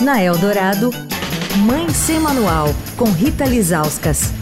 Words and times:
Na 0.00 0.20
Eldorado, 0.20 0.90
Mãe 1.64 1.88
Sem 1.90 2.18
Manual, 2.18 2.66
com 2.96 3.04
Rita 3.04 3.44
Lizauskas. 3.44 4.32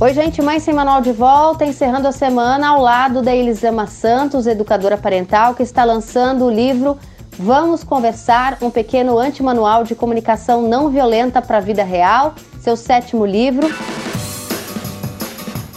Oi, 0.00 0.14
gente, 0.14 0.40
Mãe 0.40 0.58
Sem 0.58 0.72
Manual 0.72 1.02
de 1.02 1.12
volta, 1.12 1.66
encerrando 1.66 2.08
a 2.08 2.12
semana 2.12 2.68
ao 2.68 2.80
lado 2.80 3.20
da 3.20 3.34
Elisama 3.34 3.86
Santos, 3.86 4.46
educadora 4.46 4.96
parental, 4.96 5.54
que 5.54 5.62
está 5.62 5.84
lançando 5.84 6.46
o 6.46 6.50
livro 6.50 6.98
Vamos 7.38 7.84
Conversar, 7.84 8.56
um 8.62 8.70
pequeno 8.70 9.18
antimanual 9.18 9.84
de 9.84 9.94
comunicação 9.94 10.62
não 10.62 10.88
violenta 10.88 11.42
para 11.42 11.58
a 11.58 11.60
vida 11.60 11.84
real, 11.84 12.34
seu 12.58 12.76
sétimo 12.76 13.26
livro. 13.26 13.68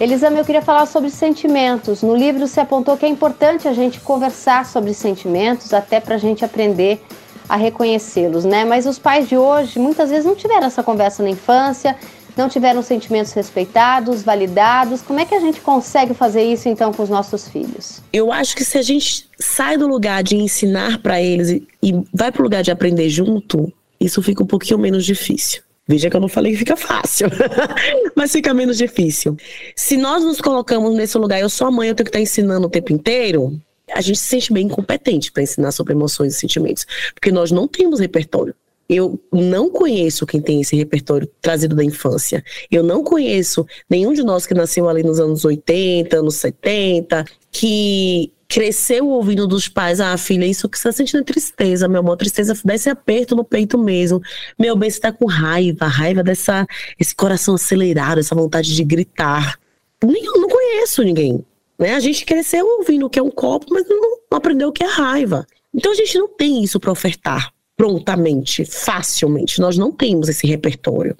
Elisama, 0.00 0.38
eu 0.38 0.44
queria 0.44 0.62
falar 0.62 0.86
sobre 0.86 1.08
sentimentos. 1.08 2.02
No 2.02 2.16
livro 2.16 2.48
se 2.48 2.58
apontou 2.58 2.96
que 2.96 3.06
é 3.06 3.08
importante 3.08 3.68
a 3.68 3.72
gente 3.72 4.00
conversar 4.00 4.66
sobre 4.66 4.92
sentimentos, 4.92 5.72
até 5.72 6.00
para 6.00 6.16
a 6.16 6.18
gente 6.18 6.44
aprender 6.44 7.00
a 7.48 7.56
reconhecê-los, 7.56 8.44
né? 8.44 8.64
Mas 8.64 8.86
os 8.86 8.98
pais 8.98 9.28
de 9.28 9.36
hoje 9.36 9.78
muitas 9.78 10.10
vezes 10.10 10.24
não 10.24 10.34
tiveram 10.34 10.66
essa 10.66 10.82
conversa 10.82 11.22
na 11.22 11.30
infância, 11.30 11.96
não 12.36 12.48
tiveram 12.48 12.82
sentimentos 12.82 13.32
respeitados, 13.32 14.22
validados. 14.22 15.00
Como 15.00 15.20
é 15.20 15.24
que 15.24 15.34
a 15.34 15.40
gente 15.40 15.60
consegue 15.60 16.12
fazer 16.12 16.42
isso 16.42 16.68
então 16.68 16.92
com 16.92 17.02
os 17.02 17.08
nossos 17.08 17.46
filhos? 17.46 18.02
Eu 18.12 18.32
acho 18.32 18.56
que 18.56 18.64
se 18.64 18.76
a 18.76 18.82
gente 18.82 19.28
sai 19.38 19.76
do 19.76 19.86
lugar 19.86 20.24
de 20.24 20.36
ensinar 20.36 20.98
para 20.98 21.22
eles 21.22 21.50
e, 21.50 21.68
e 21.80 22.02
vai 22.12 22.32
para 22.32 22.40
o 22.40 22.44
lugar 22.44 22.64
de 22.64 22.72
aprender 22.72 23.08
junto, 23.08 23.72
isso 24.00 24.20
fica 24.20 24.42
um 24.42 24.46
pouquinho 24.46 24.78
menos 24.78 25.04
difícil. 25.04 25.62
Veja 25.86 26.08
que 26.08 26.16
eu 26.16 26.20
não 26.20 26.28
falei 26.28 26.52
que 26.52 26.58
fica 26.58 26.76
fácil, 26.76 27.28
mas 28.16 28.32
fica 28.32 28.54
menos 28.54 28.78
difícil. 28.78 29.36
Se 29.76 29.96
nós 29.96 30.24
nos 30.24 30.40
colocamos 30.40 30.94
nesse 30.94 31.18
lugar, 31.18 31.40
eu 31.40 31.50
sou 31.50 31.66
a 31.66 31.70
mãe, 31.70 31.88
eu 31.88 31.94
tenho 31.94 32.04
que 32.04 32.10
estar 32.10 32.20
ensinando 32.20 32.66
o 32.66 32.70
tempo 32.70 32.92
inteiro, 32.92 33.60
a 33.92 34.00
gente 34.00 34.18
se 34.18 34.26
sente 34.26 34.52
bem 34.52 34.66
incompetente 34.66 35.30
para 35.30 35.42
ensinar 35.42 35.72
sobre 35.72 35.92
emoções 35.92 36.34
e 36.34 36.38
sentimentos, 36.38 36.86
porque 37.14 37.30
nós 37.30 37.50
não 37.50 37.68
temos 37.68 38.00
repertório. 38.00 38.54
Eu 38.88 39.18
não 39.32 39.70
conheço 39.70 40.26
quem 40.26 40.42
tem 40.42 40.60
esse 40.60 40.76
repertório 40.76 41.28
trazido 41.40 41.74
da 41.74 41.82
infância. 41.82 42.44
Eu 42.70 42.82
não 42.82 43.02
conheço 43.02 43.66
nenhum 43.88 44.12
de 44.12 44.22
nós 44.22 44.46
que 44.46 44.52
nasceu 44.52 44.88
ali 44.88 45.02
nos 45.02 45.18
anos 45.18 45.44
80, 45.44 46.18
anos 46.18 46.36
70, 46.36 47.24
que 47.50 48.30
cresceu 48.54 49.08
ouvindo 49.08 49.48
dos 49.48 49.66
pais, 49.66 50.00
ah, 50.00 50.16
filha, 50.16 50.46
isso 50.46 50.68
que 50.68 50.78
você 50.78 50.86
está 50.88 50.98
sentindo 50.98 51.22
é 51.22 51.24
tristeza, 51.24 51.88
meu 51.88 51.98
amor, 51.98 52.16
tristeza 52.16 52.56
dá 52.64 52.76
esse 52.76 52.88
aperto 52.88 53.34
no 53.34 53.42
peito 53.42 53.76
mesmo. 53.76 54.22
Meu 54.56 54.76
bem, 54.76 54.88
você 54.88 54.98
está 54.98 55.10
com 55.10 55.26
raiva, 55.26 55.86
raiva 55.86 56.22
dessa, 56.22 56.64
esse 56.96 57.12
coração 57.16 57.56
acelerado, 57.56 58.20
essa 58.20 58.32
vontade 58.32 58.72
de 58.72 58.84
gritar. 58.84 59.58
Nenhum, 60.00 60.40
não 60.40 60.48
conheço 60.48 61.02
ninguém. 61.02 61.44
Né? 61.76 61.96
A 61.96 61.98
gente 61.98 62.24
cresceu 62.24 62.64
ouvindo 62.64 63.06
o 63.06 63.10
que 63.10 63.18
é 63.18 63.22
um 63.24 63.30
copo, 63.30 63.66
mas 63.70 63.88
não, 63.88 64.00
não 64.00 64.38
aprendeu 64.38 64.68
o 64.68 64.72
que 64.72 64.84
é 64.84 64.86
raiva. 64.86 65.44
Então 65.74 65.90
a 65.90 65.96
gente 65.96 66.16
não 66.16 66.28
tem 66.28 66.62
isso 66.62 66.78
para 66.78 66.92
ofertar 66.92 67.52
prontamente, 67.76 68.64
facilmente. 68.64 69.60
Nós 69.60 69.76
não 69.76 69.90
temos 69.90 70.28
esse 70.28 70.46
repertório. 70.46 71.16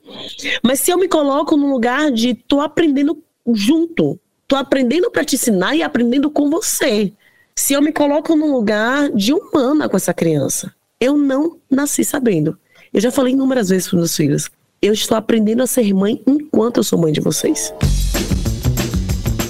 Mas 0.62 0.78
se 0.78 0.92
eu 0.92 0.96
me 0.96 1.08
coloco 1.08 1.56
no 1.56 1.68
lugar 1.68 2.12
de 2.12 2.32
tô 2.32 2.60
aprendendo 2.60 3.20
junto, 3.52 4.20
tô 4.46 4.54
aprendendo 4.54 5.10
para 5.10 5.24
te 5.24 5.34
ensinar 5.34 5.74
e 5.74 5.82
aprendendo 5.82 6.30
com 6.30 6.48
você 6.48 7.12
se 7.56 7.72
eu 7.72 7.80
me 7.80 7.92
coloco 7.92 8.34
no 8.34 8.50
lugar 8.52 9.10
de 9.10 9.32
humana 9.32 9.88
com 9.88 9.96
essa 9.96 10.12
criança. 10.12 10.72
Eu 11.00 11.16
não 11.16 11.58
nasci 11.70 12.04
sabendo. 12.04 12.58
Eu 12.92 13.00
já 13.00 13.10
falei 13.10 13.32
inúmeras 13.32 13.68
vezes 13.68 13.88
para 13.88 13.98
meus 13.98 14.16
filhos. 14.16 14.50
Eu 14.82 14.92
estou 14.92 15.16
aprendendo 15.16 15.62
a 15.62 15.66
ser 15.66 15.92
mãe 15.94 16.20
enquanto 16.26 16.78
eu 16.78 16.84
sou 16.84 16.98
mãe 16.98 17.12
de 17.12 17.20
vocês. 17.20 17.72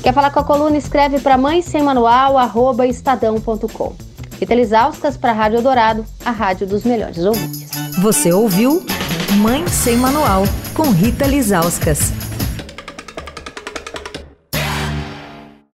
Quer 0.02 0.12
falar 0.12 0.30
com 0.30 0.41
a 0.41 0.44
coluna? 0.44 0.77
Escreve 0.77 1.19
para 1.19 1.38
mãe 1.38 1.62
sem 1.62 1.82
manual, 1.82 2.36
arroba 2.36 2.86
estadão.com. 2.86 3.97
Rita 4.38 4.55
Lisauskas 4.55 5.16
para 5.16 5.30
a 5.30 5.34
Rádio 5.34 5.62
Dourado, 5.62 6.05
a 6.25 6.30
rádio 6.30 6.66
dos 6.66 6.84
melhores 6.84 7.25
ouvintes. 7.25 7.70
Você 8.02 8.32
ouviu 8.32 8.84
Mãe 9.38 9.66
Sem 9.69 9.97
Manual, 9.97 10.42
com 10.75 10.91
Rita 10.91 11.27
Lisauskas. 11.27 12.12